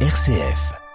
RCF. 0.00 0.85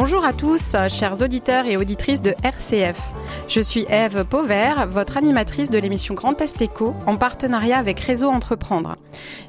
Bonjour 0.00 0.24
à 0.24 0.32
tous, 0.32 0.76
chers 0.90 1.22
auditeurs 1.22 1.66
et 1.66 1.76
auditrices 1.76 2.22
de 2.22 2.32
RCF. 2.44 3.00
Je 3.48 3.60
suis 3.60 3.84
Eve 3.90 4.24
Pauvert, 4.24 4.86
votre 4.86 5.16
animatrice 5.16 5.70
de 5.70 5.78
l'émission 5.78 6.14
Grand 6.14 6.40
Est 6.40 6.62
Éco, 6.62 6.94
en 7.08 7.16
partenariat 7.16 7.78
avec 7.78 7.98
Réseau 7.98 8.28
Entreprendre. 8.28 8.94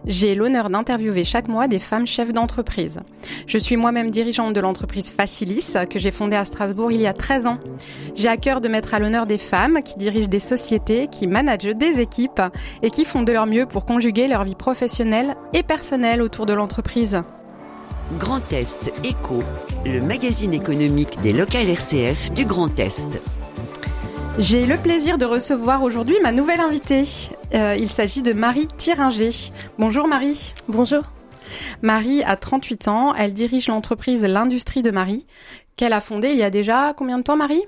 J'ai 0.08 0.34
l'honneur 0.34 0.72
d'interviewer 0.72 1.24
chaque 1.24 1.50
mois 1.50 1.68
des 1.68 1.78
femmes 1.78 2.08
chefs 2.08 2.34
d'entreprise. 2.34 3.00
Je 3.46 3.60
suis 3.60 3.78
moi-même 3.78 4.10
dirigeante 4.10 4.54
de 4.54 4.60
l'entreprise 4.60 5.12
Facilis, 5.12 5.76
que 5.88 6.00
j'ai 6.00 6.10
fondée 6.10 6.38
à 6.38 6.46
Strasbourg 6.46 6.92
il 6.92 7.02
y 7.02 7.06
a 7.06 7.14
13 7.14 7.46
ans. 7.46 7.60
J'ai 8.16 8.28
à 8.28 8.38
cœur 8.38 8.60
de 8.60 8.70
mettre 8.70 8.96
à 8.96 9.00
l'honneur 9.00 9.28
des 9.28 9.38
femmes 9.38 9.84
qui 9.84 10.00
dirigent 10.00 10.30
des 10.30 10.40
sociétés, 10.40 11.10
qui 11.12 11.28
managent 11.28 11.76
des 11.76 12.00
équipes 12.00 12.42
et 12.82 12.90
qui 12.90 13.06
font 13.06 13.22
de 13.22 13.32
leur 13.32 13.46
mieux 13.46 13.68
pour 13.68 13.86
conjuguer 13.86 14.28
leur 14.28 14.46
vie 14.46 14.56
professionnelle 14.56 15.36
et 15.54 15.62
personnelle 15.62 16.24
autour 16.24 16.48
de 16.48 16.54
l'entreprise. 16.54 17.22
Grand 18.18 18.52
Est 18.52 18.92
Éco, 19.04 19.44
le 19.86 20.02
magazine 20.02 20.52
économique 20.52 21.22
des 21.22 21.32
locales 21.32 21.70
RCF 21.70 22.34
du 22.34 22.44
Grand 22.44 22.80
Est. 22.80 23.22
J'ai 24.40 24.66
le 24.66 24.78
plaisir 24.78 25.20
de 25.20 25.26
recevoir 25.26 25.84
aujourd'hui 25.84 26.16
ma 26.24 26.32
nouvelle 26.32 26.60
invitée. 26.60 27.04
Euh, 27.54 27.76
il 27.78 27.88
s'agit 27.88 28.24
de 28.24 28.34
Marie 28.34 28.66
Thiringer. 28.66 29.52
Bonjour 29.78 30.08
Marie. 30.08 30.54
Bonjour. 30.68 31.04
Marie 31.84 32.24
a 32.24 32.36
38 32.36 32.88
ans, 32.88 33.14
elle 33.14 33.34
dirige 33.34 33.68
l'entreprise 33.68 34.24
L'Industrie 34.24 34.82
de 34.82 34.90
Marie, 34.90 35.28
qu'elle 35.76 35.94
a 35.94 36.02
fondée 36.02 36.30
il 36.30 36.38
y 36.38 36.44
a 36.44 36.50
déjà 36.50 36.96
combien 36.98 37.20
de 37.20 37.24
temps 37.24 37.38
Marie? 37.38 37.64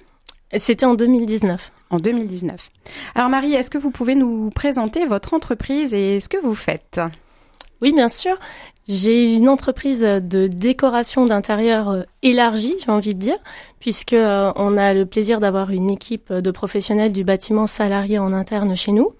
C'était 0.55 0.87
en 0.87 0.95
2019. 0.95 1.71
En 1.91 1.97
2019. 1.97 2.71
Alors 3.13 3.29
Marie, 3.29 3.53
est-ce 3.53 3.69
que 3.69 3.77
vous 3.77 3.91
pouvez 3.91 4.15
nous 4.15 4.49
présenter 4.49 5.05
votre 5.05 5.35
entreprise 5.35 5.93
et 5.93 6.19
ce 6.19 6.29
que 6.29 6.37
vous 6.37 6.55
faites? 6.55 6.99
Oui, 7.81 7.93
bien 7.93 8.09
sûr. 8.09 8.37
J'ai 8.93 9.23
une 9.23 9.47
entreprise 9.47 10.01
de 10.01 10.47
décoration 10.47 11.23
d'intérieur 11.23 11.91
euh, 11.91 12.01
élargie, 12.23 12.75
j'ai 12.83 12.91
envie 12.91 13.15
de 13.15 13.21
dire, 13.21 13.37
puisque 13.79 14.11
euh, 14.11 14.51
on 14.57 14.75
a 14.75 14.93
le 14.93 15.05
plaisir 15.05 15.39
d'avoir 15.39 15.69
une 15.69 15.89
équipe 15.89 16.33
de 16.33 16.51
professionnels 16.51 17.13
du 17.13 17.23
bâtiment 17.23 17.67
salariés 17.67 18.19
en 18.19 18.33
interne 18.33 18.75
chez 18.75 18.91
nous. 18.91 19.13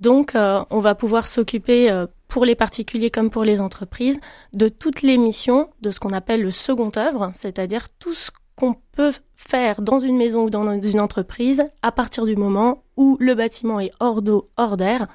Donc, 0.00 0.34
euh, 0.34 0.64
on 0.70 0.80
va 0.80 0.94
pouvoir 0.94 1.28
s'occuper 1.28 1.94
pour 2.26 2.46
les 2.46 2.54
particuliers 2.54 3.10
comme 3.10 3.28
pour 3.28 3.44
les 3.44 3.60
entreprises 3.60 4.18
de 4.54 4.70
toutes 4.70 5.02
les 5.02 5.18
missions 5.18 5.68
de 5.82 5.90
ce 5.90 6.00
qu'on 6.00 6.14
appelle 6.14 6.40
le 6.40 6.50
second 6.50 6.90
œuvre, 6.96 7.32
c'est-à-dire 7.34 7.88
tout 7.98 8.14
ce 8.14 8.30
qu'on 8.56 8.76
peut 8.92 9.12
faire 9.36 9.82
dans 9.82 9.98
une 9.98 10.16
maison 10.16 10.44
ou 10.44 10.50
dans 10.50 10.80
une 10.80 11.00
entreprise 11.00 11.64
à 11.82 11.92
partir 11.92 12.24
du 12.24 12.34
moment 12.34 12.82
où 12.96 13.18
le 13.20 13.34
bâtiment 13.34 13.78
est 13.78 13.92
hors 14.00 14.22
d'eau, 14.22 14.48
hors 14.56 14.78
d'air 14.78 15.06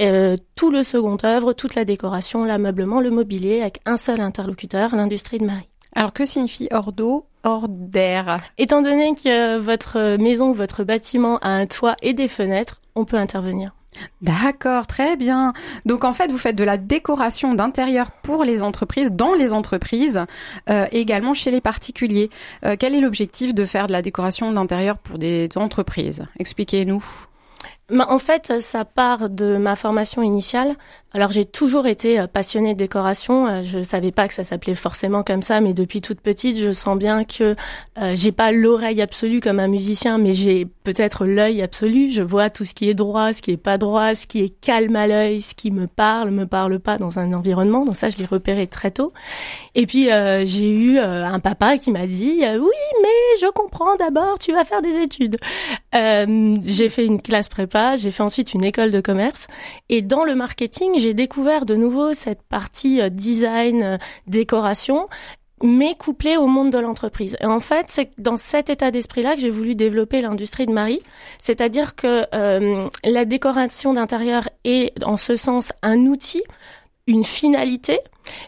euh, 0.00 0.36
tout 0.56 0.70
le 0.70 0.82
second 0.82 1.16
œuvre, 1.24 1.52
toute 1.52 1.74
la 1.74 1.84
décoration, 1.84 2.44
l'ameublement, 2.44 3.00
le 3.00 3.10
mobilier, 3.10 3.60
avec 3.60 3.80
un 3.86 3.96
seul 3.96 4.20
interlocuteur, 4.20 4.94
l'industrie 4.94 5.38
de 5.38 5.44
Marie. 5.44 5.68
Alors 5.94 6.12
que 6.12 6.26
signifie 6.26 6.68
hors 6.72 6.92
d'eau, 6.92 7.26
hors 7.44 7.68
d'air 7.68 8.36
Étant 8.58 8.82
donné 8.82 9.14
que 9.14 9.58
votre 9.58 10.16
maison 10.16 10.52
votre 10.52 10.82
bâtiment 10.82 11.38
a 11.38 11.50
un 11.50 11.66
toit 11.66 11.94
et 12.02 12.14
des 12.14 12.28
fenêtres, 12.28 12.80
on 12.96 13.04
peut 13.04 13.16
intervenir. 13.16 13.72
D'accord, 14.22 14.86
très 14.86 15.16
bien. 15.16 15.52
Donc 15.86 16.04
en 16.04 16.12
fait, 16.12 16.30
vous 16.30 16.38
faites 16.38 16.56
de 16.56 16.64
la 16.64 16.76
décoration 16.76 17.54
d'intérieur 17.54 18.10
pour 18.10 18.44
les 18.44 18.62
entreprises, 18.62 19.12
dans 19.12 19.34
les 19.34 19.52
entreprises, 19.52 20.24
euh, 20.68 20.86
et 20.90 21.00
également 21.00 21.34
chez 21.34 21.50
les 21.50 21.60
particuliers. 21.60 22.30
Euh, 22.64 22.76
quel 22.78 22.94
est 22.94 23.00
l'objectif 23.00 23.54
de 23.54 23.64
faire 23.64 23.86
de 23.86 23.92
la 23.92 24.02
décoration 24.02 24.50
d'intérieur 24.50 24.98
pour 24.98 25.18
des 25.18 25.48
entreprises? 25.56 26.24
Expliquez-nous. 26.38 27.04
En 27.90 28.18
fait, 28.18 28.60
ça 28.60 28.84
part 28.84 29.28
de 29.28 29.58
ma 29.58 29.76
formation 29.76 30.22
initiale. 30.22 30.76
Alors 31.14 31.30
j'ai 31.30 31.44
toujours 31.44 31.86
été 31.86 32.18
euh, 32.18 32.26
passionnée 32.26 32.74
de 32.74 32.78
décoration. 32.78 33.46
Euh, 33.46 33.62
je 33.62 33.84
savais 33.84 34.10
pas 34.10 34.26
que 34.26 34.34
ça 34.34 34.42
s'appelait 34.42 34.74
forcément 34.74 35.22
comme 35.22 35.42
ça, 35.42 35.60
mais 35.60 35.72
depuis 35.72 36.00
toute 36.00 36.20
petite, 36.20 36.58
je 36.58 36.72
sens 36.72 36.98
bien 36.98 37.24
que 37.24 37.54
euh, 38.02 38.12
j'ai 38.14 38.32
pas 38.32 38.50
l'oreille 38.50 39.00
absolue 39.00 39.38
comme 39.38 39.60
un 39.60 39.68
musicien, 39.68 40.18
mais 40.18 40.34
j'ai 40.34 40.66
peut-être 40.82 41.24
l'œil 41.24 41.62
absolu. 41.62 42.10
Je 42.10 42.20
vois 42.20 42.50
tout 42.50 42.64
ce 42.64 42.74
qui 42.74 42.88
est 42.88 42.94
droit, 42.94 43.32
ce 43.32 43.42
qui 43.42 43.52
est 43.52 43.56
pas 43.56 43.78
droit, 43.78 44.16
ce 44.16 44.26
qui 44.26 44.40
est 44.42 44.60
calme 44.60 44.96
à 44.96 45.06
l'œil, 45.06 45.40
ce 45.40 45.54
qui 45.54 45.70
me 45.70 45.86
parle, 45.86 46.32
me 46.32 46.46
parle 46.46 46.80
pas 46.80 46.98
dans 46.98 47.20
un 47.20 47.32
environnement. 47.32 47.84
Donc 47.84 47.94
ça, 47.94 48.10
je 48.10 48.18
l'ai 48.18 48.26
repéré 48.26 48.66
très 48.66 48.90
tôt. 48.90 49.12
Et 49.76 49.86
puis 49.86 50.08
j'ai 50.46 50.70
eu 50.74 50.98
un 50.98 51.38
papa 51.38 51.78
qui 51.78 51.92
m'a 51.92 52.06
dit 52.06 52.40
oui, 52.40 53.02
mais 53.02 53.38
je 53.40 53.50
comprends. 53.52 53.94
D'abord, 53.96 54.38
tu 54.40 54.52
vas 54.52 54.64
faire 54.64 54.82
des 54.82 54.96
études. 55.02 55.36
j'ai 55.92 56.88
fait 56.88 57.06
une 57.06 57.22
classe 57.22 57.48
prépa, 57.48 57.83
j'ai 57.96 58.10
fait 58.10 58.22
ensuite 58.22 58.54
une 58.54 58.64
école 58.64 58.90
de 58.90 59.00
commerce, 59.00 59.46
et 59.88 60.02
dans 60.02 60.24
le 60.24 60.34
marketing 60.34 60.98
j'ai 60.98 61.14
découvert 61.14 61.64
de 61.66 61.76
nouveau 61.76 62.12
cette 62.14 62.42
partie 62.42 63.00
euh, 63.00 63.08
design, 63.08 63.82
euh, 63.82 63.96
décoration 64.26 65.08
mais 65.62 65.94
couplée 65.94 66.36
au 66.36 66.46
monde 66.46 66.70
de 66.70 66.78
l'entreprise. 66.78 67.36
Et 67.40 67.46
en 67.46 67.60
fait, 67.60 67.86
c'est 67.88 68.10
dans 68.18 68.36
cet 68.36 68.68
état 68.68 68.90
d'esprit-là 68.90 69.34
que 69.34 69.40
j'ai 69.40 69.50
voulu 69.50 69.74
développer 69.74 70.20
l'industrie 70.20 70.66
de 70.66 70.72
Marie, 70.72 71.00
c'est-à-dire 71.42 71.94
que 71.94 72.26
euh, 72.34 72.88
la 73.02 73.24
décoration 73.24 73.94
d'intérieur 73.94 74.48
est 74.64 74.92
en 75.04 75.16
ce 75.16 75.36
sens 75.36 75.72
un 75.82 76.00
outil, 76.00 76.42
une 77.06 77.24
finalité, 77.24 78.00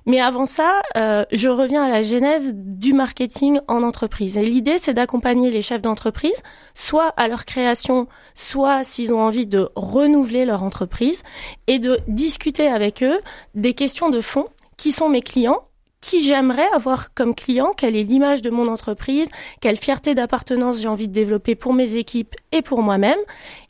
mais 0.07 0.21
avant 0.21 0.47
ça, 0.47 0.81
euh, 0.97 1.25
je 1.31 1.49
reviens 1.49 1.83
à 1.83 1.91
la 1.91 2.03
genèse 2.03 2.53
du 2.55 2.95
marketing 2.95 3.61
en 3.69 3.83
entreprise. 3.83 4.39
Et 4.39 4.45
l'idée, 4.45 4.79
c'est 4.79 4.95
d'accompagner 4.95 5.51
les 5.51 5.63
chefs 5.63 5.83
d'entreprise, 5.83 6.43
soit 6.75 7.09
à 7.09 7.29
leur 7.29 7.45
création, 7.45 8.09
soit 8.35 8.85
s'ils 8.85 9.13
ont 9.13 9.21
envie 9.21 9.47
de 9.47 9.69
renouveler 9.75 10.45
leur 10.45 10.63
entreprise, 10.63 11.23
et 11.67 11.79
de 11.79 11.99
discuter 12.09 12.69
avec 12.69 13.03
eux 13.03 13.21
des 13.55 13.75
questions 13.75 14.11
de 14.11 14.21
fond. 14.21 14.47
Qui 14.77 14.93
sont 14.93 15.09
mes 15.09 15.23
clients 15.23 15.66
qui 16.01 16.23
j'aimerais 16.23 16.69
avoir 16.75 17.15
comme 17.15 17.35
client, 17.35 17.73
quelle 17.77 17.97
est 17.97 18.03
l'image 18.03 18.43
de 18.43 18.51
mon 18.51 18.69
entreprise, 18.69 19.29
quelle 19.61 19.77
fierté 19.77 20.15
d'appartenance 20.15 20.81
j'ai 20.81 20.89
envie 20.89 21.09
de 21.09 21.13
développer 21.13 21.55
pour 21.55 21.75
mes 21.75 21.97
équipes 21.97 22.35
et 22.53 22.63
pour 22.63 22.83
moi-même. 22.83 23.19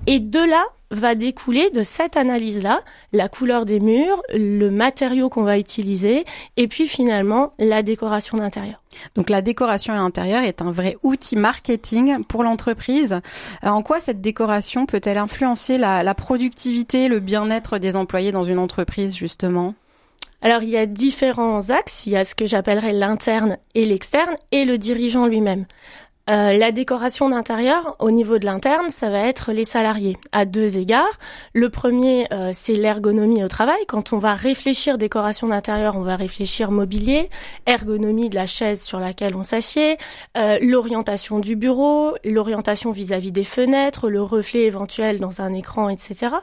Et 0.06 0.20
de 0.20 0.40
là, 0.40 0.64
va 0.90 1.14
découler 1.14 1.70
de 1.70 1.82
cette 1.82 2.16
analyse-là 2.16 2.80
la 3.12 3.28
couleur 3.28 3.66
des 3.66 3.80
murs, 3.80 4.22
le 4.32 4.70
matériau 4.70 5.28
qu'on 5.28 5.42
va 5.42 5.58
utiliser 5.58 6.24
et 6.56 6.68
puis 6.68 6.86
finalement 6.86 7.52
la 7.58 7.82
décoration 7.82 8.38
d'intérieur. 8.38 8.80
Donc 9.14 9.28
la 9.28 9.42
décoration 9.42 9.92
intérieure 9.94 10.42
est 10.42 10.62
un 10.62 10.70
vrai 10.70 10.96
outil 11.02 11.36
marketing 11.36 12.24
pour 12.24 12.44
l'entreprise. 12.44 13.20
Euh, 13.64 13.68
en 13.68 13.82
quoi 13.82 14.00
cette 14.00 14.20
décoration 14.20 14.86
peut-elle 14.86 15.18
influencer 15.18 15.76
la, 15.76 16.02
la 16.02 16.14
productivité, 16.14 17.08
le 17.08 17.20
bien-être 17.20 17.78
des 17.78 17.96
employés 17.96 18.32
dans 18.32 18.44
une 18.44 18.58
entreprise 18.58 19.16
justement? 19.16 19.74
Alors 20.42 20.62
il 20.62 20.68
y 20.68 20.76
a 20.76 20.86
différents 20.86 21.70
axes, 21.70 22.06
il 22.06 22.12
y 22.12 22.16
a 22.16 22.24
ce 22.24 22.34
que 22.34 22.46
j'appellerais 22.46 22.92
l'interne 22.92 23.58
et 23.74 23.84
l'externe 23.84 24.36
et 24.52 24.64
le 24.64 24.78
dirigeant 24.78 25.26
lui-même. 25.26 25.64
Euh, 26.28 26.58
la 26.58 26.72
décoration 26.72 27.28
d'intérieur, 27.28 27.94
au 28.00 28.10
niveau 28.10 28.38
de 28.38 28.46
l'interne, 28.46 28.90
ça 28.90 29.10
va 29.10 29.20
être 29.20 29.52
les 29.52 29.62
salariés, 29.62 30.16
à 30.32 30.44
deux 30.44 30.76
égards. 30.76 31.04
Le 31.52 31.70
premier, 31.70 32.26
euh, 32.32 32.50
c'est 32.52 32.74
l'ergonomie 32.74 33.44
au 33.44 33.48
travail. 33.48 33.78
Quand 33.86 34.12
on 34.12 34.18
va 34.18 34.34
réfléchir 34.34 34.98
décoration 34.98 35.46
d'intérieur, 35.46 35.96
on 35.96 36.02
va 36.02 36.16
réfléchir 36.16 36.72
mobilier, 36.72 37.30
ergonomie 37.66 38.28
de 38.28 38.34
la 38.34 38.46
chaise 38.46 38.82
sur 38.82 38.98
laquelle 38.98 39.36
on 39.36 39.44
s'assied, 39.44 39.98
euh, 40.36 40.58
l'orientation 40.60 41.38
du 41.38 41.54
bureau, 41.54 42.16
l'orientation 42.24 42.90
vis-à-vis 42.90 43.30
des 43.30 43.44
fenêtres, 43.44 44.10
le 44.10 44.20
reflet 44.20 44.64
éventuel 44.64 45.20
dans 45.20 45.40
un 45.40 45.52
écran, 45.52 45.88
etc. 45.88 46.34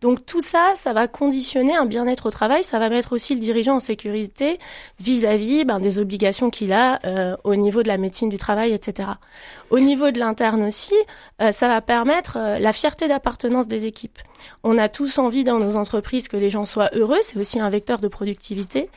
Donc 0.00 0.24
tout 0.24 0.40
ça, 0.40 0.72
ça 0.76 0.94
va 0.94 1.08
conditionner 1.08 1.76
un 1.76 1.84
bien-être 1.84 2.26
au 2.26 2.30
travail, 2.30 2.64
ça 2.64 2.78
va 2.78 2.88
mettre 2.88 3.12
aussi 3.12 3.34
le 3.34 3.40
dirigeant 3.40 3.76
en 3.76 3.80
sécurité 3.80 4.58
vis-à-vis 4.98 5.66
ben, 5.66 5.78
des 5.78 5.98
obligations 5.98 6.48
qu'il 6.48 6.72
a 6.72 7.00
au 7.44 7.54
niveau 7.54 7.82
de 7.82 7.88
la 7.88 7.98
médecine 7.98 8.28
du 8.28 8.38
travail, 8.38 8.72
etc. 8.72 9.08
Au 9.70 9.80
niveau 9.80 10.10
de 10.10 10.18
l'interne 10.18 10.62
aussi, 10.62 10.94
euh, 11.42 11.50
ça 11.50 11.66
va 11.66 11.80
permettre 11.80 12.36
euh, 12.36 12.58
la 12.58 12.72
fierté 12.72 13.08
d'appartenance 13.08 13.66
des 13.66 13.86
équipes. 13.86 14.18
On 14.62 14.78
a 14.78 14.88
tous 14.88 15.18
envie 15.18 15.42
dans 15.42 15.58
nos 15.58 15.76
entreprises 15.76 16.28
que 16.28 16.36
les 16.36 16.50
gens 16.50 16.64
soient 16.66 16.90
heureux, 16.94 17.18
c'est 17.22 17.38
aussi 17.38 17.58
un 17.58 17.68
vecteur 17.68 17.98
de 17.98 18.06
productivité. 18.06 18.90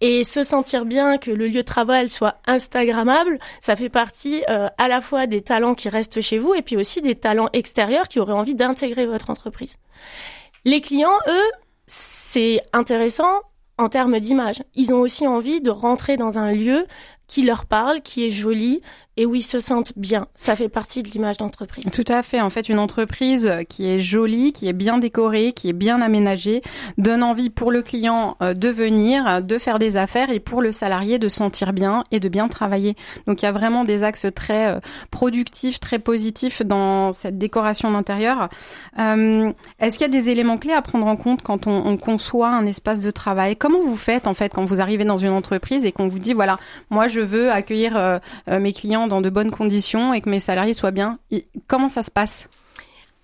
Et 0.00 0.24
se 0.24 0.42
sentir 0.42 0.86
bien 0.86 1.18
que 1.18 1.30
le 1.30 1.46
lieu 1.46 1.60
de 1.60 1.62
travail 1.62 2.08
soit 2.08 2.36
Instagrammable, 2.46 3.38
ça 3.60 3.76
fait 3.76 3.90
partie 3.90 4.42
euh, 4.48 4.68
à 4.78 4.88
la 4.88 5.00
fois 5.00 5.26
des 5.26 5.42
talents 5.42 5.74
qui 5.74 5.88
restent 5.88 6.20
chez 6.20 6.38
vous 6.38 6.54
et 6.54 6.62
puis 6.62 6.76
aussi 6.76 7.02
des 7.02 7.14
talents 7.14 7.50
extérieurs 7.52 8.08
qui 8.08 8.18
auraient 8.18 8.32
envie 8.32 8.54
d'intégrer 8.54 9.06
votre 9.06 9.28
entreprise. 9.28 9.76
Les 10.64 10.80
clients, 10.80 11.18
eux, 11.28 11.50
c'est 11.86 12.62
intéressant 12.72 13.42
en 13.76 13.88
termes 13.88 14.18
d'image. 14.20 14.62
Ils 14.74 14.94
ont 14.94 15.00
aussi 15.00 15.26
envie 15.26 15.60
de 15.60 15.70
rentrer 15.70 16.16
dans 16.16 16.38
un 16.38 16.52
lieu 16.52 16.86
qui 17.26 17.42
leur 17.42 17.66
parle, 17.66 18.00
qui 18.02 18.26
est 18.26 18.30
joli, 18.30 18.82
et 19.16 19.26
où 19.26 19.34
ils 19.34 19.42
se 19.42 19.60
sentent 19.60 19.92
bien. 19.96 20.26
Ça 20.34 20.56
fait 20.56 20.68
partie 20.68 21.02
de 21.02 21.08
l'image 21.08 21.36
d'entreprise. 21.36 21.84
Tout 21.92 22.04
à 22.08 22.22
fait. 22.22 22.40
En 22.40 22.50
fait, 22.50 22.68
une 22.68 22.78
entreprise 22.78 23.50
qui 23.68 23.88
est 23.88 24.00
jolie, 24.00 24.52
qui 24.52 24.68
est 24.68 24.72
bien 24.72 24.98
décorée, 24.98 25.52
qui 25.52 25.68
est 25.68 25.74
bien 25.74 26.00
aménagée, 26.00 26.62
donne 26.98 27.22
envie 27.22 27.50
pour 27.50 27.70
le 27.70 27.82
client 27.82 28.36
euh, 28.42 28.54
de 28.54 28.68
venir, 28.68 29.42
de 29.42 29.58
faire 29.58 29.78
des 29.78 29.96
affaires 29.96 30.30
et 30.30 30.40
pour 30.40 30.62
le 30.62 30.72
salarié 30.72 31.18
de 31.18 31.28
sentir 31.28 31.72
bien 31.72 32.04
et 32.10 32.18
de 32.18 32.28
bien 32.28 32.48
travailler. 32.48 32.96
Donc, 33.26 33.42
il 33.42 33.44
y 33.44 33.48
a 33.48 33.52
vraiment 33.52 33.84
des 33.84 34.02
axes 34.02 34.26
très 34.34 34.68
euh, 34.68 34.80
productifs, 35.10 35.78
très 35.78 35.98
positifs 35.98 36.62
dans 36.62 37.12
cette 37.12 37.38
décoration 37.38 37.90
d'intérieur. 37.92 38.48
Euh, 38.98 39.52
est-ce 39.78 39.98
qu'il 39.98 40.06
y 40.06 40.10
a 40.10 40.12
des 40.12 40.30
éléments 40.30 40.58
clés 40.58 40.72
à 40.72 40.82
prendre 40.82 41.06
en 41.06 41.16
compte 41.16 41.42
quand 41.42 41.66
on 41.66 41.96
conçoit 41.96 42.48
un 42.48 42.66
espace 42.66 43.00
de 43.00 43.10
travail? 43.10 43.56
Comment 43.56 43.80
vous 43.80 43.96
faites 43.96 44.26
en 44.26 44.34
fait 44.34 44.52
quand 44.52 44.64
vous 44.64 44.80
arrivez 44.80 45.04
dans 45.04 45.16
une 45.16 45.30
entreprise 45.30 45.84
et 45.84 45.92
qu'on 45.92 46.08
vous 46.08 46.18
dit 46.18 46.32
voilà, 46.32 46.58
moi 46.90 47.08
je 47.08 47.20
veux 47.20 47.50
accueillir 47.50 48.20
mes 48.48 48.72
clients 48.72 49.03
dans 49.06 49.20
de 49.20 49.30
bonnes 49.30 49.50
conditions 49.50 50.12
et 50.14 50.20
que 50.20 50.28
mes 50.28 50.40
salariés 50.40 50.74
soient 50.74 50.90
bien. 50.90 51.18
Comment 51.66 51.88
ça 51.88 52.02
se 52.02 52.10
passe? 52.10 52.48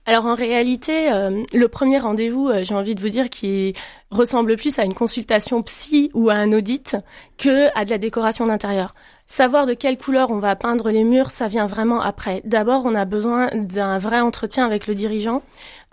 Alors 0.06 0.26
en 0.26 0.34
réalité, 0.34 1.12
euh, 1.12 1.44
le 1.52 1.68
premier 1.68 1.98
rendez-vous, 1.98 2.48
euh, 2.48 2.64
j'ai 2.64 2.74
envie 2.74 2.94
de 2.94 3.00
vous 3.00 3.10
dire, 3.10 3.28
qui 3.28 3.74
ressemble 4.10 4.56
plus 4.56 4.78
à 4.78 4.84
une 4.84 4.94
consultation 4.94 5.62
psy 5.62 6.10
ou 6.14 6.30
à 6.30 6.34
un 6.34 6.52
audit 6.52 6.96
que 7.38 7.68
à 7.78 7.84
de 7.84 7.90
la 7.90 7.98
décoration 7.98 8.46
d'intérieur. 8.46 8.94
Savoir 9.32 9.64
de 9.64 9.74
quelle 9.74 9.96
couleur 9.96 10.32
on 10.32 10.40
va 10.40 10.56
peindre 10.56 10.90
les 10.90 11.04
murs, 11.04 11.30
ça 11.30 11.46
vient 11.46 11.66
vraiment 11.66 12.00
après. 12.00 12.42
D'abord, 12.44 12.82
on 12.84 12.96
a 12.96 13.04
besoin 13.04 13.46
d'un 13.54 13.96
vrai 13.96 14.18
entretien 14.18 14.66
avec 14.66 14.88
le 14.88 14.96
dirigeant, 14.96 15.44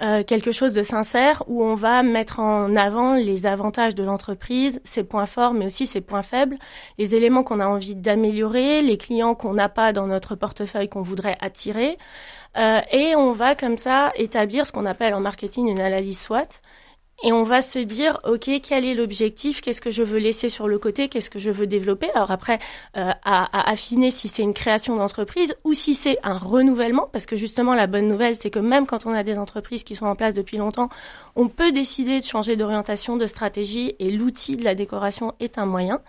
euh, 0.02 0.24
quelque 0.24 0.52
chose 0.52 0.74
de 0.74 0.82
sincère 0.82 1.44
où 1.46 1.64
on 1.64 1.76
va 1.76 2.02
mettre 2.02 2.40
en 2.40 2.76
avant 2.76 3.14
les 3.14 3.46
avantages 3.46 3.94
de 3.94 4.04
l'entreprise, 4.04 4.82
ses 4.86 5.04
points 5.04 5.28
forts, 5.28 5.54
mais 5.54 5.68
aussi 5.68 5.86
ses 5.86 6.02
points 6.02 6.24
faibles, 6.24 6.58
les 6.98 7.14
éléments 7.14 7.44
qu'on 7.44 7.60
a 7.60 7.68
envie 7.68 7.94
d'améliorer, 7.94 8.82
les 8.82 8.98
clients 8.98 9.36
qu'on 9.36 9.54
n'a 9.54 9.70
pas 9.70 9.94
dans 9.94 10.08
notre 10.08 10.34
portefeuille 10.34 10.90
qu'on 10.90 11.04
voudrait 11.04 11.38
attirer. 11.40 12.00
Euh, 12.58 12.82
et 12.92 13.16
on 13.16 13.34
va 13.34 13.54
comme 13.54 13.78
ça 13.78 14.14
établir 14.16 14.66
ce 14.66 14.72
qu'on 14.72 14.88
appelle 14.88 15.14
en 15.14 15.20
marketing 15.20 15.68
une 15.68 15.80
analyse 15.80 16.20
SWOT 16.22 16.60
et 17.24 17.32
on 17.32 17.42
va 17.42 17.64
se 17.64 17.80
dire, 17.80 18.20
OK, 18.26 18.48
quel 18.62 18.86
est 18.86 18.94
l'objectif? 18.94 19.62
Qu'est-ce 19.62 19.82
que 19.82 19.90
je 19.90 20.04
veux 20.04 20.20
laisser 20.20 20.50
sur 20.50 20.68
le 20.68 20.78
côté? 20.78 21.10
Qu'est-ce 21.10 21.32
que 21.32 21.40
je 21.40 21.50
veux 21.50 21.66
développer? 21.66 22.12
Alors 22.14 22.30
après, 22.30 22.60
euh, 22.96 23.12
à, 23.24 23.70
affiner 23.72 24.12
si 24.12 24.28
c'est 24.28 24.44
une 24.44 24.54
création 24.54 24.96
d'entreprise 24.96 25.56
ou 25.64 25.74
si 25.74 25.96
c'est 25.96 26.20
un 26.22 26.38
renouvellement, 26.38 27.10
parce 27.12 27.26
que 27.26 27.36
justement, 27.36 27.74
la 27.74 27.88
bonne 27.88 28.08
nouvelle, 28.08 28.36
c'est 28.36 28.52
que 28.52 28.60
même 28.60 28.86
quand 28.86 29.08
on 29.08 29.14
a 29.14 29.24
des 29.24 29.40
entreprises 29.40 29.84
qui 29.84 29.96
sont 29.96 30.06
en 30.06 30.16
place 30.16 30.36
depuis 30.36 30.58
longtemps, 30.58 30.90
on 31.36 31.48
peut 31.48 31.72
décider 31.72 32.20
de 32.20 32.26
changer 32.26 32.56
d'orientation, 32.56 33.18
de 33.18 33.26
stratégie, 33.26 33.96
et 33.98 34.12
l'outil 34.12 34.56
de 34.56 34.64
la 34.64 34.76
décoration 34.76 35.34
est 35.40 35.58
un 35.58 35.66
moyen. 35.66 36.02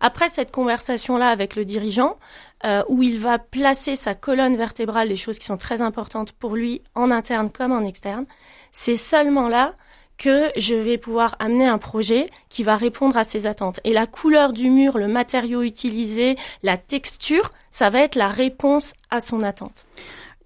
Après 0.00 0.28
cette 0.28 0.50
conversation-là 0.50 1.28
avec 1.28 1.56
le 1.56 1.64
dirigeant, 1.66 2.16
euh, 2.64 2.82
où 2.88 3.02
il 3.02 3.18
va 3.18 3.38
placer 3.38 3.96
sa 3.96 4.14
colonne 4.14 4.56
vertébrale, 4.56 5.08
des 5.08 5.16
choses 5.16 5.38
qui 5.38 5.46
sont 5.46 5.58
très 5.58 5.82
importantes 5.82 6.32
pour 6.32 6.56
lui, 6.56 6.80
en 6.94 7.10
interne 7.10 7.50
comme 7.50 7.72
en 7.72 7.82
externe, 7.82 8.24
c'est 8.72 8.96
seulement 8.96 9.48
là 9.48 9.74
que 10.18 10.50
je 10.56 10.74
vais 10.74 10.98
pouvoir 10.98 11.36
amener 11.38 11.66
un 11.66 11.78
projet 11.78 12.30
qui 12.48 12.62
va 12.62 12.76
répondre 12.76 13.16
à 13.16 13.24
ses 13.24 13.46
attentes. 13.46 13.80
Et 13.84 13.92
la 13.92 14.06
couleur 14.06 14.52
du 14.52 14.70
mur, 14.70 14.98
le 14.98 15.08
matériau 15.08 15.62
utilisé, 15.62 16.36
la 16.62 16.76
texture, 16.76 17.52
ça 17.70 17.90
va 17.90 18.00
être 18.00 18.14
la 18.14 18.28
réponse 18.28 18.92
à 19.10 19.20
son 19.20 19.40
attente. 19.42 19.86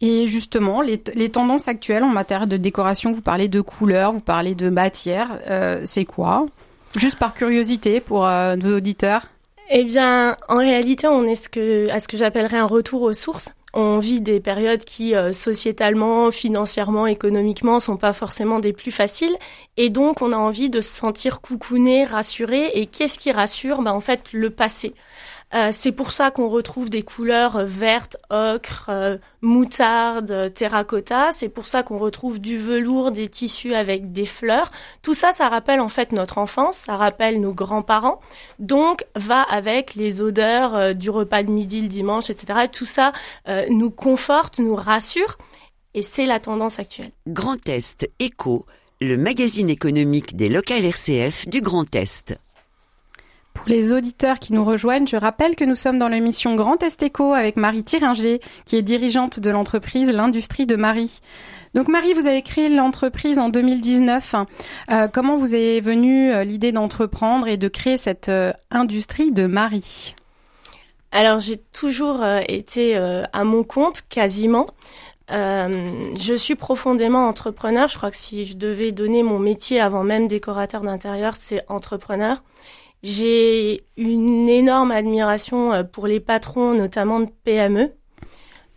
Et 0.00 0.26
justement, 0.26 0.80
les, 0.80 0.98
tendances 1.28 1.66
actuelles 1.66 2.04
en 2.04 2.08
matière 2.08 2.46
de 2.46 2.56
décoration, 2.56 3.12
vous 3.12 3.20
parlez 3.20 3.48
de 3.48 3.60
couleurs, 3.60 4.12
vous 4.12 4.20
parlez 4.20 4.54
de 4.54 4.70
matière, 4.70 5.40
euh, 5.50 5.82
c'est 5.86 6.04
quoi? 6.04 6.46
Juste 6.96 7.18
par 7.18 7.34
curiosité 7.34 8.00
pour 8.00 8.26
euh, 8.26 8.54
nos 8.54 8.76
auditeurs. 8.76 9.26
Eh 9.70 9.84
bien, 9.84 10.36
en 10.48 10.58
réalité, 10.58 11.08
on 11.08 11.24
est 11.24 11.34
ce 11.34 11.48
que, 11.48 11.90
à 11.90 11.98
ce 11.98 12.08
que 12.08 12.16
j'appellerais 12.16 12.58
un 12.58 12.64
retour 12.64 13.02
aux 13.02 13.12
sources 13.12 13.52
on 13.74 13.98
vit 13.98 14.20
des 14.20 14.40
périodes 14.40 14.84
qui 14.84 15.14
euh, 15.14 15.32
sociétalement, 15.32 16.30
financièrement, 16.30 17.06
économiquement 17.06 17.80
sont 17.80 17.96
pas 17.96 18.12
forcément 18.12 18.60
des 18.60 18.72
plus 18.72 18.90
faciles 18.90 19.36
et 19.76 19.90
donc 19.90 20.22
on 20.22 20.32
a 20.32 20.36
envie 20.36 20.70
de 20.70 20.80
se 20.80 20.90
sentir 20.90 21.40
coucouné, 21.40 22.04
rassuré 22.04 22.70
et 22.74 22.86
qu'est-ce 22.86 23.18
qui 23.18 23.30
rassure? 23.32 23.82
Bah, 23.82 23.92
en 23.92 24.00
fait 24.00 24.32
le 24.32 24.50
passé. 24.50 24.94
Euh, 25.54 25.70
c'est 25.72 25.92
pour 25.92 26.10
ça 26.10 26.30
qu'on 26.30 26.48
retrouve 26.48 26.90
des 26.90 27.02
couleurs 27.02 27.64
vertes, 27.64 28.18
ocre, 28.30 28.86
euh, 28.90 29.16
moutarde, 29.40 30.52
terracotta. 30.52 31.30
C'est 31.32 31.48
pour 31.48 31.64
ça 31.64 31.82
qu'on 31.82 31.98
retrouve 31.98 32.38
du 32.38 32.58
velours, 32.58 33.12
des 33.12 33.28
tissus 33.28 33.74
avec 33.74 34.12
des 34.12 34.26
fleurs. 34.26 34.70
Tout 35.02 35.14
ça, 35.14 35.32
ça 35.32 35.48
rappelle 35.48 35.80
en 35.80 35.88
fait 35.88 36.12
notre 36.12 36.38
enfance, 36.38 36.76
ça 36.76 36.96
rappelle 36.96 37.40
nos 37.40 37.54
grands-parents. 37.54 38.20
Donc, 38.58 39.04
va 39.16 39.42
avec 39.42 39.94
les 39.94 40.20
odeurs 40.20 40.74
euh, 40.74 40.92
du 40.92 41.08
repas 41.08 41.42
de 41.42 41.50
midi 41.50 41.80
le 41.80 41.88
dimanche, 41.88 42.28
etc. 42.28 42.66
Tout 42.70 42.86
ça 42.86 43.12
nous 43.70 43.90
conforte, 43.90 44.58
nous 44.58 44.74
rassure. 44.74 45.38
Et 45.94 46.02
c'est 46.02 46.26
la 46.26 46.38
tendance 46.38 46.78
actuelle. 46.78 47.10
Grand 47.26 47.66
Est 47.68 48.10
Éco, 48.18 48.66
le 49.00 49.16
magazine 49.16 49.70
économique 49.70 50.36
des 50.36 50.48
locales 50.48 50.84
RCF 50.84 51.48
du 51.48 51.60
Grand 51.60 51.92
Est. 51.94 52.38
Pour 53.58 53.68
les 53.68 53.92
auditeurs 53.92 54.38
qui 54.38 54.52
nous 54.52 54.64
rejoignent, 54.64 55.08
je 55.08 55.16
rappelle 55.16 55.56
que 55.56 55.64
nous 55.64 55.74
sommes 55.74 55.98
dans 55.98 56.06
l'émission 56.06 56.54
Grand 56.54 56.80
Est 56.82 57.02
Éco 57.02 57.34
avec 57.34 57.56
Marie 57.56 57.82
Thiringer, 57.82 58.40
qui 58.64 58.76
est 58.76 58.82
dirigeante 58.82 59.40
de 59.40 59.50
l'entreprise 59.50 60.12
L'Industrie 60.12 60.64
de 60.64 60.76
Marie. 60.76 61.20
Donc 61.74 61.88
Marie, 61.88 62.14
vous 62.14 62.26
avez 62.26 62.42
créé 62.42 62.68
l'entreprise 62.68 63.38
en 63.38 63.48
2019. 63.48 64.36
Euh, 64.92 65.08
comment 65.08 65.36
vous 65.36 65.56
est 65.56 65.80
venue 65.80 66.32
euh, 66.32 66.44
l'idée 66.44 66.70
d'entreprendre 66.70 67.48
et 67.48 67.56
de 67.56 67.66
créer 67.66 67.96
cette 67.96 68.28
euh, 68.28 68.52
industrie 68.70 69.32
de 69.32 69.46
Marie? 69.46 70.14
Alors 71.10 71.40
j'ai 71.40 71.56
toujours 71.56 72.22
été 72.46 72.94
à 72.96 73.44
mon 73.44 73.64
compte, 73.64 74.02
quasiment. 74.10 74.66
je 75.30 76.34
suis 76.36 76.54
profondément 76.54 77.26
entrepreneur. 77.26 77.88
Je 77.88 77.96
crois 77.96 78.10
que 78.10 78.16
si 78.18 78.44
je 78.44 78.58
devais 78.58 78.92
donner 78.92 79.22
mon 79.22 79.38
métier 79.38 79.80
avant 79.80 80.04
même 80.04 80.28
décorateur 80.28 80.82
d'intérieur, 80.82 81.34
c'est 81.34 81.64
entrepreneur. 81.68 82.42
J'ai 83.02 83.84
une 83.96 84.48
énorme 84.48 84.90
admiration 84.90 85.72
euh, 85.72 85.84
pour 85.84 86.06
les 86.06 86.20
patrons, 86.20 86.74
notamment 86.74 87.20
de 87.20 87.28
PME, 87.44 87.92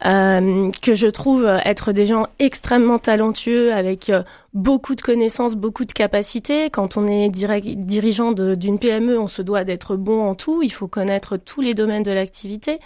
euh, 0.05 0.71
que 0.81 0.93
je 0.93 1.07
trouve 1.07 1.45
être 1.65 1.91
des 1.91 2.05
gens 2.05 2.27
extrêmement 2.39 2.99
talentueux 2.99 3.73
avec 3.73 4.09
euh, 4.09 4.21
beaucoup 4.53 4.95
de 4.95 5.01
connaissances, 5.01 5.55
beaucoup 5.55 5.85
de 5.85 5.91
capacités. 5.91 6.69
Quand 6.69 6.97
on 6.97 7.07
est 7.07 7.29
dirigeant 7.29 8.31
d'une 8.31 8.79
PME, 8.79 9.19
on 9.19 9.27
se 9.27 9.41
doit 9.41 9.63
d'être 9.63 9.95
bon 9.95 10.21
en 10.21 10.35
tout. 10.35 10.61
Il 10.61 10.71
faut 10.71 10.87
connaître 10.87 11.37
tous 11.37 11.61
les 11.61 11.73
domaines 11.73 12.03
de 12.03 12.11
l'activité. 12.11 12.79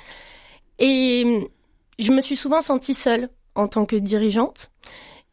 Et 0.80 1.50
je 2.00 2.12
me 2.12 2.22
suis 2.22 2.36
souvent 2.36 2.62
sentie 2.62 2.94
seule 2.94 3.30
en 3.56 3.68
tant 3.68 3.86
que 3.86 3.96
dirigeante. 3.96 4.72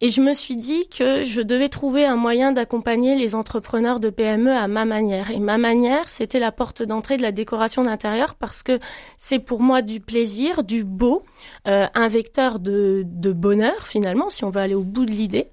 Et 0.04 0.10
je 0.10 0.20
me 0.20 0.32
suis 0.32 0.56
dit 0.56 0.88
que 0.88 1.22
je 1.22 1.40
devais 1.43 1.69
trouver 1.69 2.04
un 2.04 2.16
moyen 2.16 2.50
d'accompagner 2.50 3.14
les 3.14 3.37
entrepreneurs 3.37 4.00
de 4.00 4.10
PME 4.10 4.50
à 4.50 4.66
ma 4.66 4.84
manière. 4.84 5.31
Et 5.31 5.38
ma 5.38 5.58
manière, 5.58 6.08
c'était 6.08 6.40
la 6.40 6.50
porte 6.50 6.82
d'entrée 6.82 7.16
de 7.19 7.22
la 7.22 7.31
décoration 7.31 7.84
d'intérieur 7.84 8.34
parce 8.34 8.64
que 8.64 8.81
c'est 9.16 9.38
pour 9.38 9.62
moi 9.62 9.81
du 9.81 10.00
plaisir, 10.00 10.64
du 10.64 10.82
beau, 10.82 11.22
euh, 11.69 11.87
un 11.94 12.08
vecteur 12.08 12.58
de, 12.58 13.04
de 13.06 13.32
bonheur 13.32 13.87
finalement, 13.87 14.28
si 14.28 14.43
on 14.43 14.50
veut 14.50 14.60
aller 14.60 14.75
au 14.75 14.82
bout 14.82 15.06
de 15.06 15.12
l'idée. 15.12 15.50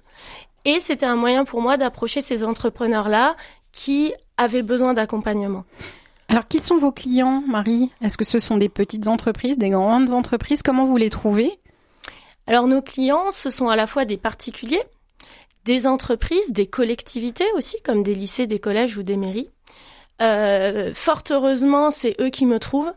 Et 0.64 0.80
c'était 0.80 1.06
un 1.06 1.14
moyen 1.14 1.44
pour 1.44 1.62
moi 1.62 1.76
d'approcher 1.76 2.20
ces 2.20 2.42
entrepreneurs-là 2.42 3.36
qui 3.70 4.12
avaient 4.36 4.62
besoin 4.62 4.94
d'accompagnement. 4.94 5.62
Alors, 6.26 6.48
qui 6.48 6.58
sont 6.58 6.76
vos 6.76 6.90
clients, 6.90 7.44
Marie? 7.46 7.90
Est-ce 8.02 8.18
que 8.18 8.24
ce 8.24 8.40
sont 8.40 8.56
des 8.56 8.68
petites 8.68 9.06
entreprises, 9.06 9.58
des 9.58 9.70
grandes 9.70 10.10
entreprises? 10.10 10.62
Comment 10.62 10.84
vous 10.86 10.96
les 10.96 11.10
trouvez? 11.10 11.59
Alors 12.46 12.66
nos 12.66 12.82
clients, 12.82 13.30
ce 13.30 13.50
sont 13.50 13.68
à 13.68 13.76
la 13.76 13.86
fois 13.86 14.04
des 14.04 14.16
particuliers, 14.16 14.82
des 15.64 15.86
entreprises, 15.86 16.52
des 16.52 16.66
collectivités 16.66 17.46
aussi, 17.54 17.76
comme 17.82 18.02
des 18.02 18.14
lycées, 18.14 18.46
des 18.46 18.58
collèges 18.58 18.96
ou 18.96 19.02
des 19.02 19.16
mairies. 19.16 19.50
Euh, 20.20 20.92
fort 20.94 21.22
heureusement, 21.30 21.90
c'est 21.90 22.14
eux 22.20 22.28
qui 22.28 22.44
me 22.44 22.58
trouvent. 22.58 22.92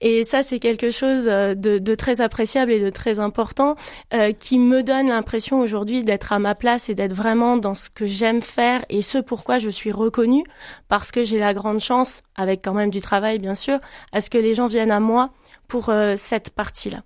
Et 0.00 0.22
ça, 0.22 0.42
c'est 0.42 0.60
quelque 0.60 0.90
chose 0.90 1.24
euh, 1.28 1.54
de, 1.54 1.94
très 1.94 2.20
appréciable 2.20 2.70
et 2.70 2.80
de 2.80 2.90
très 2.90 3.18
important 3.18 3.74
euh, 4.14 4.32
qui 4.32 4.58
me 4.58 4.82
donne 4.82 5.08
l'impression 5.08 5.60
aujourd'hui 5.60 6.04
d'être 6.04 6.32
à 6.32 6.38
ma 6.38 6.54
place 6.54 6.88
et 6.88 6.94
d'être 6.94 7.12
vraiment 7.12 7.56
dans 7.56 7.74
ce 7.74 7.90
que 7.90 8.06
j'aime 8.06 8.42
faire 8.42 8.84
et 8.88 9.02
ce 9.02 9.18
pourquoi 9.18 9.58
je 9.58 9.68
suis 9.68 9.90
reconnue 9.90 10.44
parce 10.88 11.10
que 11.10 11.22
j'ai 11.22 11.38
la 11.38 11.52
grande 11.52 11.80
chance, 11.80 12.22
avec 12.36 12.64
quand 12.64 12.74
même 12.74 12.90
du 12.90 13.00
travail 13.00 13.38
bien 13.38 13.56
sûr, 13.56 13.78
à 14.12 14.20
ce 14.20 14.30
que 14.30 14.38
les 14.38 14.54
gens 14.54 14.68
viennent 14.68 14.92
à 14.92 15.00
moi 15.00 15.30
pour 15.66 15.92
cette 16.16 16.48
partie-là. 16.50 17.02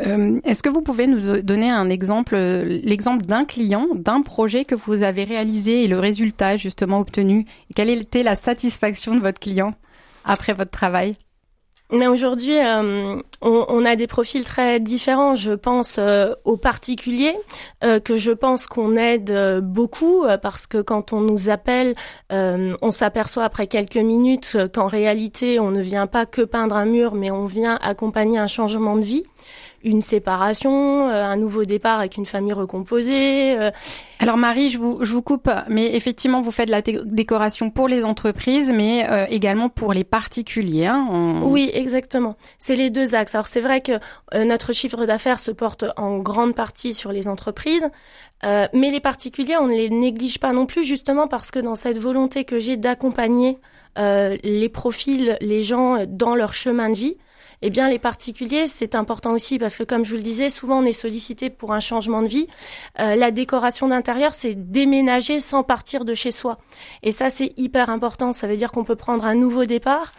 Euh, 0.00 0.40
est-ce 0.44 0.62
que 0.62 0.68
vous 0.68 0.82
pouvez 0.82 1.06
nous 1.06 1.40
donner 1.42 1.70
un 1.70 1.88
exemple, 1.88 2.36
l'exemple 2.36 3.24
d'un 3.24 3.44
client, 3.44 3.86
d'un 3.94 4.22
projet 4.22 4.64
que 4.64 4.74
vous 4.74 5.02
avez 5.02 5.24
réalisé 5.24 5.84
et 5.84 5.88
le 5.88 5.98
résultat 5.98 6.56
justement 6.56 6.98
obtenu? 6.98 7.46
Quelle 7.76 7.90
était 7.90 8.22
la 8.22 8.34
satisfaction 8.34 9.14
de 9.14 9.20
votre 9.20 9.38
client 9.38 9.74
après 10.24 10.52
votre 10.52 10.70
travail? 10.70 11.16
Mais 11.92 12.06
aujourd'hui, 12.06 12.58
euh, 12.58 13.20
on, 13.42 13.84
a 13.84 13.94
des 13.94 14.06
profils 14.06 14.42
très 14.42 14.80
différents. 14.80 15.34
Je 15.34 15.52
pense 15.52 15.98
euh, 15.98 16.32
aux 16.44 16.56
particuliers, 16.56 17.36
euh, 17.84 18.00
que 18.00 18.16
je 18.16 18.32
pense 18.32 18.66
qu'on 18.66 18.96
aide 18.96 19.60
beaucoup 19.62 20.24
parce 20.42 20.66
que 20.66 20.78
quand 20.78 21.12
on 21.12 21.20
nous 21.20 21.50
appelle, 21.50 21.94
on 22.30 22.90
s'aperçoit 22.90 23.44
après 23.44 23.66
quelques 23.66 23.96
minutes 23.96 24.56
qu'en 24.72 24.86
réalité, 24.86 25.60
on 25.60 25.70
ne 25.70 25.80
vient 25.80 26.06
pas 26.06 26.26
que 26.26 26.42
peindre 26.42 26.76
un 26.76 26.86
mur, 26.86 27.14
mais 27.14 27.30
on 27.30 27.46
vient 27.46 27.78
accompagner 27.82 28.38
un 28.38 28.46
changement 28.46 28.96
de 28.96 29.04
vie 29.04 29.24
une 29.84 30.00
séparation, 30.00 31.08
euh, 31.08 31.22
un 31.22 31.36
nouveau 31.36 31.64
départ 31.64 31.98
avec 32.00 32.16
une 32.16 32.26
famille 32.26 32.52
recomposée. 32.52 33.56
Euh. 33.58 33.70
Alors 34.18 34.38
Marie, 34.38 34.70
je 34.70 34.78
vous, 34.78 35.04
je 35.04 35.12
vous 35.12 35.22
coupe, 35.22 35.50
mais 35.68 35.94
effectivement, 35.94 36.40
vous 36.40 36.50
faites 36.50 36.68
de 36.68 36.72
la 36.72 36.80
décoration 36.82 37.70
pour 37.70 37.86
les 37.86 38.04
entreprises, 38.04 38.72
mais 38.74 39.06
euh, 39.10 39.26
également 39.28 39.68
pour 39.68 39.92
les 39.92 40.04
particuliers. 40.04 40.86
Hein, 40.86 41.42
Oui, 41.44 41.70
exactement. 41.74 42.36
C'est 42.56 42.76
les 42.76 42.90
deux 42.90 43.14
axes. 43.14 43.34
Alors 43.34 43.46
c'est 43.46 43.60
vrai 43.60 43.82
que 43.82 43.92
notre 44.44 44.72
chiffre 44.72 45.04
d'affaires 45.04 45.38
se 45.38 45.50
porte 45.50 45.84
en 45.96 46.18
grande 46.18 46.54
partie 46.54 46.94
sur 46.94 47.12
les 47.12 47.28
entreprises, 47.28 47.88
mais 48.42 48.90
les 48.90 49.00
particuliers, 49.00 49.56
on 49.58 49.68
ne 49.68 49.74
les 49.74 49.90
néglige 49.90 50.38
pas 50.38 50.52
non 50.52 50.66
plus, 50.66 50.84
justement 50.84 51.28
parce 51.28 51.50
que 51.50 51.58
dans 51.58 51.74
cette 51.74 51.98
volonté 51.98 52.44
que 52.44 52.58
j'ai 52.58 52.76
d'accompagner 52.76 53.58
les 53.96 54.68
profils, 54.72 55.36
les 55.40 55.62
gens 55.62 56.04
dans 56.06 56.34
leur 56.34 56.54
chemin 56.54 56.88
de 56.88 56.94
vie, 56.94 57.16
eh 57.62 57.70
bien, 57.70 57.88
les 57.88 57.98
particuliers, 57.98 58.66
c'est 58.66 58.94
important 58.94 59.32
aussi 59.32 59.58
parce 59.58 59.76
que, 59.76 59.84
comme 59.84 60.04
je 60.04 60.10
vous 60.10 60.16
le 60.16 60.22
disais, 60.22 60.50
souvent 60.50 60.80
on 60.80 60.84
est 60.84 60.92
sollicité 60.92 61.50
pour 61.50 61.72
un 61.72 61.80
changement 61.80 62.22
de 62.22 62.28
vie. 62.28 62.48
Euh, 63.00 63.14
la 63.16 63.30
décoration 63.30 63.88
d'intérieur, 63.88 64.34
c'est 64.34 64.54
déménager 64.54 65.40
sans 65.40 65.62
partir 65.62 66.04
de 66.04 66.14
chez 66.14 66.30
soi. 66.30 66.58
Et 67.02 67.12
ça, 67.12 67.30
c'est 67.30 67.52
hyper 67.56 67.90
important. 67.90 68.32
Ça 68.32 68.46
veut 68.46 68.56
dire 68.56 68.72
qu'on 68.72 68.84
peut 68.84 68.96
prendre 68.96 69.24
un 69.24 69.34
nouveau 69.34 69.64
départ 69.64 70.12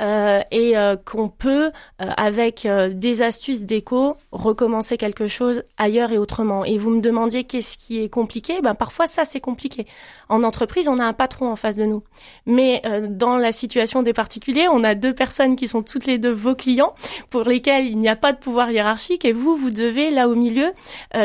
euh, 0.00 0.40
et 0.50 0.76
euh, 0.76 0.96
qu'on 0.96 1.28
peut, 1.28 1.70
euh, 2.00 2.10
avec 2.16 2.66
des 2.92 3.22
astuces 3.22 3.62
déco, 3.62 4.16
recommencer 4.32 4.96
quelque 4.96 5.26
chose 5.26 5.62
ailleurs 5.76 6.12
et 6.12 6.18
autrement. 6.18 6.64
Et 6.64 6.78
vous 6.78 6.90
me 6.90 7.00
demandiez 7.00 7.44
qu'est-ce 7.44 7.76
qui 7.76 8.02
est 8.02 8.08
compliqué 8.08 8.60
Ben 8.62 8.74
parfois 8.74 9.06
ça 9.06 9.24
c'est 9.24 9.40
compliqué. 9.40 9.86
En 10.28 10.42
entreprise, 10.42 10.88
on 10.88 10.98
a 10.98 11.04
un 11.04 11.12
patron 11.12 11.50
en 11.50 11.56
face 11.56 11.76
de 11.76 11.84
nous, 11.84 12.02
mais 12.46 12.82
dans 13.08 13.36
la 13.36 13.52
situation 13.52 14.02
des 14.02 14.12
particuliers, 14.12 14.68
on 14.68 14.84
a 14.84 14.94
deux 14.94 15.12
personnes 15.12 15.56
qui 15.56 15.68
sont 15.68 15.82
toutes 15.82 16.06
les 16.06 16.18
deux 16.18 16.32
vos 16.32 16.54
clients, 16.54 16.94
pour 17.30 17.42
lesquels 17.44 17.86
il 17.86 17.98
n'y 17.98 18.08
a 18.08 18.16
pas 18.16 18.32
de 18.32 18.38
pouvoir 18.38 18.70
hiérarchique, 18.70 19.24
et 19.24 19.32
vous, 19.32 19.56
vous 19.56 19.70
devez 19.70 20.10
là 20.10 20.28
au 20.28 20.34
milieu 20.34 20.72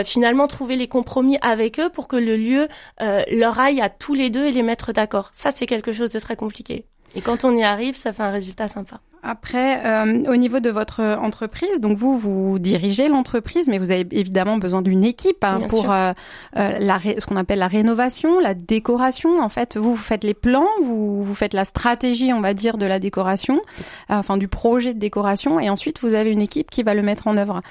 finalement 0.03 0.47
trouver 0.47 0.75
les 0.75 0.87
compromis 0.87 1.37
avec 1.41 1.79
eux 1.79 1.89
pour 1.89 2.07
que 2.07 2.15
le 2.15 2.35
lieu 2.35 2.67
leur 2.99 3.59
aille 3.59 3.81
à 3.81 3.89
tous 3.89 4.13
les 4.13 4.29
deux 4.29 4.45
et 4.45 4.51
les 4.51 4.63
mettre 4.63 4.91
d'accord. 4.91 5.29
Ça 5.33 5.51
c'est 5.51 5.65
quelque 5.65 5.91
chose 5.91 6.11
de 6.11 6.19
très 6.19 6.35
compliqué. 6.35 6.85
Et 7.15 7.21
quand 7.21 7.45
on 7.45 7.55
y 7.55 7.63
arrive, 7.63 7.95
ça 7.95 8.13
fait 8.13 8.23
un 8.23 8.31
résultat 8.31 8.67
sympa. 8.67 8.99
Après, 9.27 9.83
euh, 9.85 10.31
au 10.31 10.35
niveau 10.35 10.59
de 10.59 10.69
votre 10.69 11.01
entreprise, 11.01 11.81
donc 11.81 11.97
vous, 11.97 12.15
vous 12.15 12.59
dirigez 12.59 13.07
l'entreprise, 13.07 13.67
mais 13.67 13.79
vous 13.79 13.89
avez 13.89 14.05
évidemment 14.11 14.57
besoin 14.57 14.83
d'une 14.83 15.03
équipe 15.03 15.43
hein, 15.43 15.61
pour 15.67 15.91
euh, 15.91 16.13
euh, 16.57 16.77
la 16.77 16.99
ce 16.99 17.25
qu'on 17.25 17.35
appelle 17.35 17.57
la 17.57 17.67
rénovation, 17.67 18.39
la 18.39 18.53
décoration. 18.53 19.41
En 19.41 19.49
fait, 19.49 19.77
vous, 19.77 19.95
vous 19.95 20.01
faites 20.01 20.23
les 20.23 20.35
plans, 20.35 20.67
vous, 20.83 21.23
vous 21.23 21.33
faites 21.33 21.55
la 21.55 21.65
stratégie, 21.65 22.33
on 22.33 22.41
va 22.41 22.53
dire, 22.53 22.77
de 22.77 22.85
la 22.85 22.99
décoration, 22.99 23.61
enfin 24.09 24.37
du 24.37 24.47
projet 24.47 24.93
de 24.93 24.99
décoration, 24.99 25.59
et 25.59 25.71
ensuite 25.71 25.99
vous 26.01 26.13
avez 26.13 26.31
une 26.31 26.41
équipe 26.41 26.69
qui 26.69 26.83
va 26.83 26.93
le 26.93 27.01
mettre 27.01 27.27
en 27.27 27.35
œuvre. 27.37 27.61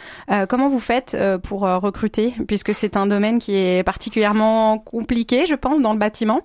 comment 0.48 0.68
vous 0.68 0.80
faites 0.80 1.16
pour 1.44 1.60
recruter, 1.60 2.34
puisque 2.48 2.74
c'est 2.74 2.96
un 2.96 3.06
domaine 3.06 3.38
qui 3.38 3.54
est 3.54 3.84
particulièrement 3.84 4.78
compliqué, 4.78 5.46
je 5.46 5.54
pense, 5.54 5.80
dans 5.80 5.92
le 5.92 5.98
bâtiment? 6.00 6.40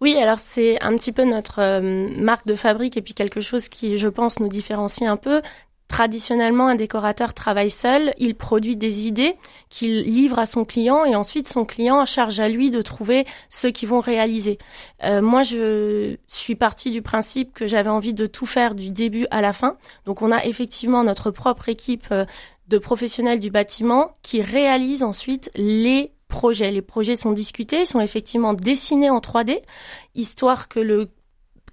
Oui, 0.00 0.16
alors 0.16 0.38
c'est 0.38 0.80
un 0.82 0.96
petit 0.96 1.12
peu 1.12 1.24
notre 1.24 1.60
euh, 1.60 2.08
marque 2.20 2.46
de 2.46 2.54
fabrique 2.54 2.96
et 2.96 3.02
puis 3.02 3.14
quelque 3.14 3.40
chose 3.40 3.68
qui, 3.68 3.98
je 3.98 4.08
pense, 4.08 4.38
nous 4.38 4.48
différencie 4.48 5.08
un 5.08 5.16
peu. 5.16 5.42
Traditionnellement, 5.88 6.68
un 6.68 6.74
décorateur 6.74 7.32
travaille 7.32 7.70
seul, 7.70 8.12
il 8.18 8.34
produit 8.34 8.76
des 8.76 9.06
idées 9.06 9.34
qu'il 9.70 10.02
livre 10.02 10.38
à 10.38 10.44
son 10.44 10.66
client 10.66 11.04
et 11.04 11.16
ensuite 11.16 11.48
son 11.48 11.64
client 11.64 12.04
charge 12.04 12.38
à 12.40 12.48
lui 12.48 12.70
de 12.70 12.82
trouver 12.82 13.26
ceux 13.48 13.70
qui 13.70 13.86
vont 13.86 13.98
réaliser. 13.98 14.58
Euh, 15.02 15.22
moi, 15.22 15.42
je 15.42 16.16
suis 16.28 16.54
partie 16.54 16.90
du 16.90 17.00
principe 17.00 17.54
que 17.54 17.66
j'avais 17.66 17.90
envie 17.90 18.14
de 18.14 18.26
tout 18.26 18.46
faire 18.46 18.74
du 18.74 18.92
début 18.92 19.26
à 19.30 19.40
la 19.40 19.54
fin. 19.54 19.78
Donc, 20.04 20.20
on 20.20 20.30
a 20.30 20.44
effectivement 20.44 21.02
notre 21.02 21.30
propre 21.30 21.70
équipe 21.70 22.06
euh, 22.12 22.26
de 22.68 22.76
professionnels 22.76 23.40
du 23.40 23.50
bâtiment 23.50 24.12
qui 24.22 24.42
réalise 24.42 25.02
ensuite 25.02 25.50
les 25.54 26.12
Les 26.60 26.82
projets 26.82 27.16
sont 27.16 27.32
discutés, 27.32 27.84
sont 27.84 28.00
effectivement 28.00 28.52
dessinés 28.52 29.10
en 29.10 29.18
3D, 29.18 29.60
histoire 30.14 30.68
que 30.68 30.78
le 30.78 31.10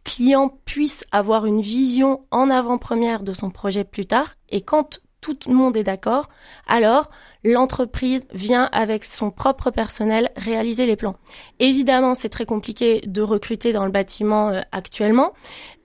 client 0.04 0.60
puisse 0.66 1.06
avoir 1.12 1.46
une 1.46 1.62
vision 1.62 2.26
en 2.32 2.50
avant-première 2.50 3.24
de 3.24 3.34
son 3.34 3.50
projet 3.50 3.84
plus 3.84 4.06
tard. 4.06 4.36
Et 4.50 4.62
quand 4.62 5.02
tout 5.34 5.50
le 5.50 5.56
monde 5.56 5.76
est 5.76 5.84
d'accord, 5.84 6.30
alors 6.68 7.10
l'entreprise 7.44 8.28
vient 8.34 8.70
avec 8.72 9.06
son 9.06 9.30
propre 9.30 9.70
personnel 9.70 10.32
réaliser 10.36 10.86
les 10.86 10.96
plans. 10.96 11.16
Évidemment, 11.60 12.16
c'est 12.16 12.30
très 12.30 12.46
compliqué 12.46 13.02
de 13.06 13.22
recruter 13.22 13.72
dans 13.72 13.86
le 13.86 13.92
bâtiment 13.92 14.50
euh, 14.50 14.62
actuellement. 14.72 15.34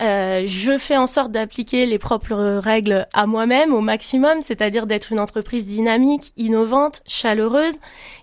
Euh, 0.01 0.43
je 0.47 0.79
fais 0.79 0.97
en 0.97 1.07
sorte 1.07 1.31
d'appliquer 1.31 1.85
les 1.85 1.99
propres 1.99 2.59
règles 2.59 3.07
à 3.13 3.27
moi-même 3.27 3.75
au 3.75 3.81
maximum, 3.81 4.43
c'est-à-dire 4.43 4.87
d'être 4.87 5.13
une 5.13 5.21
entreprise 5.21 5.67
dynamique, 5.67 6.33
innovante, 6.37 7.03
chaleureuse, 7.07 7.77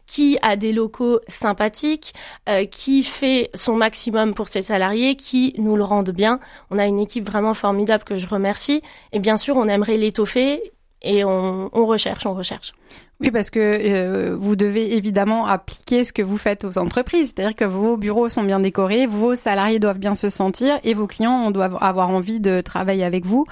qui 0.08 0.40
a 0.42 0.56
des 0.56 0.74
locaux 0.74 1.20
sympathiques, 1.28 2.14
euh, 2.50 2.66
qui 2.66 3.04
fait 3.04 3.50
son 3.54 3.76
maximum 3.76 4.34
pour 4.34 4.48
ses 4.48 4.64
salariés, 4.64 5.16
qui 5.16 5.54
nous 5.58 5.76
le 5.76 5.84
rendent 5.84 6.10
bien. 6.10 6.40
On 6.72 6.80
a 6.80 6.88
une 6.88 7.00
équipe 7.00 7.28
vraiment 7.28 7.54
formidable 7.54 8.04
que 8.04 8.16
je 8.16 8.26
remercie. 8.26 8.82
Et 9.12 9.20
bien 9.20 9.38
sûr, 9.38 9.58
on 9.58 9.68
aimerait 9.68 9.98
l'étoffer 9.98 10.74
et 11.02 11.24
on, 11.24 11.70
recherche, 11.86 12.26
on 12.26 12.34
recherche. 12.34 12.74
Oui, 13.20 13.32
parce 13.32 13.50
que 13.50 13.60
euh, 13.60 14.36
vous 14.40 14.56
devez 14.56 14.96
évidemment 14.96 15.48
appliquer 15.48 16.04
ce 16.04 16.14
que 16.14 16.22
vous 16.22 16.38
faites 16.38 16.66
aux 16.66 16.78
entreprises, 16.78 17.34
c'est-à-dire 17.36 17.56
que 17.56 17.66
vos 17.66 17.98
bureaux 17.98 18.30
sont 18.30 18.44
bien 18.44 18.60
décorés, 18.60 19.08
vos 19.08 19.34
salariés 19.36 19.80
doivent 19.80 19.98
bien 19.98 20.14
se 20.14 20.30
sentir 20.30 20.80
et 20.84 20.94
vos 20.94 21.08
clients 21.08 21.50
doivent 21.50 21.78
avoir 21.82 22.10
envie 22.10 22.40
de 22.40 22.62
travailler 22.62 23.04
avec 23.04 23.26
vous, 23.26 23.46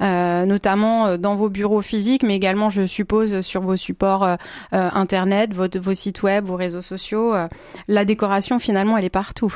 euh, 0.00 0.46
notamment 0.46 1.06
euh, 1.06 1.16
dans 1.18 1.34
vos 1.36 1.50
bureaux 1.50 1.82
physiques, 1.82 2.22
mais 2.22 2.36
également, 2.36 2.70
je 2.70 2.86
suppose, 2.86 3.42
sur 3.42 3.60
vos 3.60 3.76
supports 3.76 4.26
internet, 4.72 5.54
votre, 5.54 5.78
vos 5.78 5.94
sites 5.94 6.22
web, 6.22 6.44
vos 6.44 6.56
réseaux 6.56 6.82
sociaux. 6.82 7.34
la 7.88 8.04
décoration, 8.04 8.58
finalement, 8.58 8.96
elle 8.96 9.04
est 9.04 9.10
partout. 9.10 9.54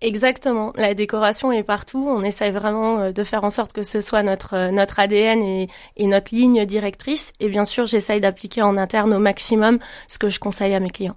Exactement. 0.00 0.72
La 0.76 0.94
décoration 0.94 1.50
est 1.50 1.64
partout. 1.64 2.06
On 2.08 2.22
essaye 2.22 2.52
vraiment 2.52 3.00
euh, 3.00 3.12
de 3.12 3.24
faire 3.24 3.42
en 3.42 3.50
sorte 3.50 3.72
que 3.72 3.82
ce 3.82 4.00
soit 4.00 4.22
notre 4.22 4.54
euh, 4.54 4.70
notre 4.70 5.00
ADN 5.00 5.42
et, 5.42 5.68
et 5.96 6.06
notre 6.06 6.34
ligne 6.34 6.64
directrice. 6.66 7.32
Et 7.40 7.48
bien 7.48 7.64
sûr, 7.64 7.84
j'essaye 7.86 8.20
d'appliquer 8.20 8.62
en 8.62 8.76
interne 8.76 9.12
au 9.12 9.18
maximum 9.18 9.78
ce 10.06 10.18
que 10.18 10.28
je 10.28 10.38
conseille 10.38 10.74
à 10.74 10.80
mes 10.80 10.90
clients. 10.90 11.16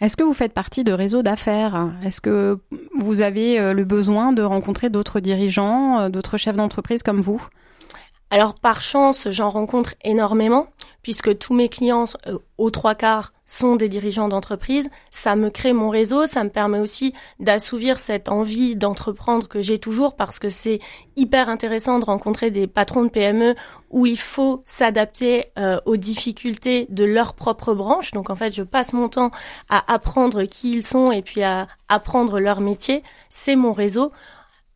Est-ce 0.00 0.16
que 0.16 0.22
vous 0.22 0.34
faites 0.34 0.52
partie 0.52 0.84
de 0.84 0.92
réseaux 0.92 1.22
d'affaires? 1.22 1.92
Est-ce 2.04 2.20
que 2.20 2.60
vous 2.98 3.20
avez 3.22 3.58
euh, 3.58 3.72
le 3.72 3.84
besoin 3.84 4.32
de 4.32 4.42
rencontrer 4.42 4.88
d'autres 4.88 5.18
dirigeants, 5.18 6.08
d'autres 6.08 6.36
chefs 6.36 6.56
d'entreprise 6.56 7.02
comme 7.02 7.20
vous? 7.20 7.44
Alors 8.30 8.54
par 8.54 8.82
chance, 8.82 9.28
j'en 9.30 9.50
rencontre 9.50 9.94
énormément 10.04 10.68
puisque 11.02 11.36
tous 11.38 11.54
mes 11.54 11.68
clients, 11.68 12.04
euh, 12.26 12.38
aux 12.58 12.70
trois 12.70 12.94
quarts, 12.94 13.32
sont 13.52 13.76
des 13.76 13.88
dirigeants 13.88 14.28
d'entreprise. 14.28 14.88
Ça 15.10 15.36
me 15.36 15.50
crée 15.50 15.74
mon 15.74 15.90
réseau, 15.90 16.24
ça 16.26 16.42
me 16.42 16.48
permet 16.48 16.78
aussi 16.78 17.12
d'assouvir 17.38 17.98
cette 17.98 18.30
envie 18.30 18.76
d'entreprendre 18.76 19.46
que 19.46 19.60
j'ai 19.60 19.78
toujours 19.78 20.16
parce 20.16 20.38
que 20.38 20.48
c'est 20.48 20.80
hyper 21.16 21.50
intéressant 21.50 21.98
de 21.98 22.04
rencontrer 22.06 22.50
des 22.50 22.66
patrons 22.66 23.04
de 23.04 23.10
PME 23.10 23.54
où 23.90 24.06
il 24.06 24.18
faut 24.18 24.62
s'adapter 24.64 25.46
euh, 25.58 25.78
aux 25.84 25.98
difficultés 25.98 26.86
de 26.88 27.04
leur 27.04 27.34
propre 27.34 27.74
branche. 27.74 28.12
Donc 28.12 28.30
en 28.30 28.36
fait, 28.36 28.54
je 28.54 28.62
passe 28.62 28.94
mon 28.94 29.08
temps 29.08 29.30
à 29.68 29.92
apprendre 29.92 30.44
qui 30.44 30.72
ils 30.72 30.84
sont 30.84 31.12
et 31.12 31.20
puis 31.20 31.42
à 31.42 31.66
apprendre 31.88 32.40
leur 32.40 32.60
métier. 32.60 33.02
C'est 33.28 33.56
mon 33.56 33.72
réseau. 33.72 34.12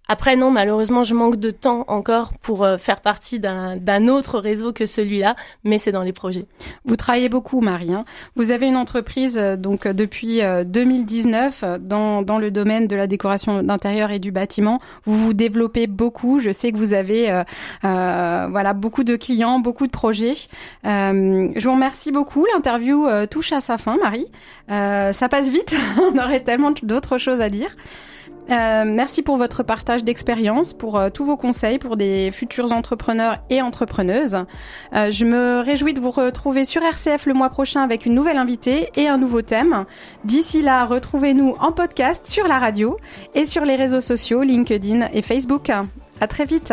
Après, 0.08 0.36
non, 0.36 0.50
malheureusement, 0.50 1.02
je 1.02 1.14
manque 1.14 1.36
de 1.36 1.50
temps 1.50 1.84
encore 1.88 2.32
pour 2.40 2.64
euh, 2.64 2.78
faire 2.78 3.00
partie 3.00 3.40
d'un 3.40 4.06
autre 4.06 4.38
réseau 4.38 4.72
que 4.72 4.86
celui-là, 4.86 5.34
mais 5.64 5.78
c'est 5.78 5.90
dans 5.90 6.02
les 6.02 6.12
projets. 6.12 6.46
Vous 6.84 6.96
travaillez 6.96 7.28
beaucoup, 7.28 7.60
Marie. 7.60 7.92
Hein. 7.92 8.04
Vous 8.36 8.52
avez 8.52 8.68
une 8.68 8.76
entreprise 8.76 9.36
euh, 9.36 9.56
donc 9.56 9.86
euh, 9.86 9.92
depuis 9.92 10.40
2019 10.64 11.64
dans, 11.80 12.22
dans 12.22 12.38
le 12.38 12.50
domaine 12.50 12.86
de 12.86 12.94
la 12.94 13.06
décoration 13.06 13.62
d'intérieur 13.62 14.10
et 14.10 14.18
du 14.18 14.30
bâtiment. 14.30 14.80
Vous 15.04 15.16
vous 15.16 15.34
développez 15.34 15.86
beaucoup. 15.86 16.38
Je 16.38 16.52
sais 16.52 16.70
que 16.70 16.76
vous 16.76 16.92
avez 16.92 17.42
voilà 17.82 18.74
beaucoup 18.74 19.04
de 19.04 19.16
clients, 19.16 19.58
beaucoup 19.58 19.86
de 19.86 19.92
projets. 19.92 20.34
Je 20.84 21.64
vous 21.64 21.72
remercie 21.72 22.12
beaucoup. 22.12 22.46
L'interview 22.54 23.06
touche 23.30 23.52
à 23.52 23.60
sa 23.60 23.78
fin, 23.78 23.96
Marie. 23.96 24.26
ça 24.68 25.28
passe 25.28 25.48
vite. 25.48 25.76
On 25.98 26.18
aurait 26.18 26.40
tellement 26.40 26.72
d'autres 26.82 27.18
choses 27.18 27.40
à 27.40 27.48
dire. 27.48 27.74
Euh, 28.50 28.84
merci 28.86 29.22
pour 29.22 29.36
votre 29.36 29.62
partage 29.62 30.04
d'expérience, 30.04 30.72
pour 30.72 30.98
euh, 30.98 31.10
tous 31.10 31.24
vos 31.24 31.36
conseils 31.36 31.78
pour 31.78 31.96
des 31.96 32.30
futurs 32.30 32.72
entrepreneurs 32.72 33.38
et 33.50 33.60
entrepreneuses. 33.60 34.44
Euh, 34.94 35.10
je 35.10 35.24
me 35.24 35.60
réjouis 35.60 35.94
de 35.94 36.00
vous 36.00 36.10
retrouver 36.10 36.64
sur 36.64 36.82
RCF 36.82 37.26
le 37.26 37.34
mois 37.34 37.50
prochain 37.50 37.82
avec 37.82 38.06
une 38.06 38.14
nouvelle 38.14 38.36
invitée 38.36 38.90
et 38.96 39.08
un 39.08 39.18
nouveau 39.18 39.42
thème. 39.42 39.84
D'ici 40.24 40.62
là, 40.62 40.84
retrouvez-nous 40.84 41.56
en 41.60 41.72
podcast 41.72 42.26
sur 42.26 42.46
la 42.46 42.58
radio 42.58 42.96
et 43.34 43.46
sur 43.46 43.64
les 43.64 43.76
réseaux 43.76 44.00
sociaux 44.00 44.42
LinkedIn 44.42 45.08
et 45.12 45.22
Facebook. 45.22 45.70
À 46.20 46.26
très 46.28 46.44
vite. 46.44 46.72